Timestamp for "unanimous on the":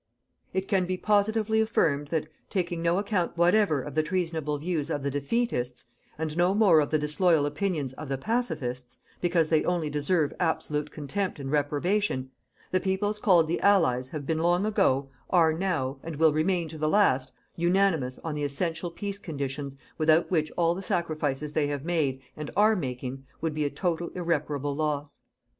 17.55-18.43